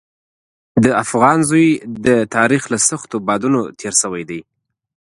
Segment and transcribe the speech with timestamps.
[0.83, 1.67] د افغان زوی
[2.05, 4.41] د تاریخ له سختو بادونو تېر شوی دی.